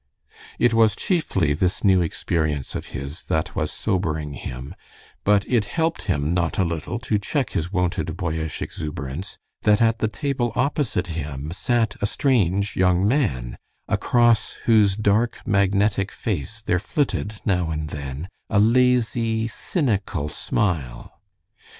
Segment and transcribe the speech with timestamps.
[0.57, 4.73] It was chiefly this new experience of his that was sobering him,
[5.23, 9.99] but it helped him not a little to check his wonted boyish exuberance that at
[9.99, 16.79] the table opposite him sat a strange young man, across whose dark, magnetic face there
[16.79, 21.21] flitted, now and then, a lazy, cynical smile.